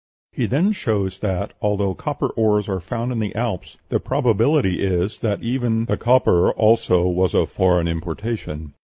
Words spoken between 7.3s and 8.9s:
of foreign importation.